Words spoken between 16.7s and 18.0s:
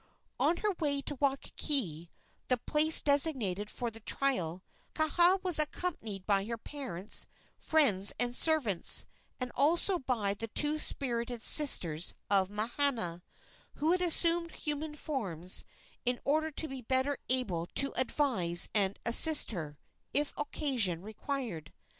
better able to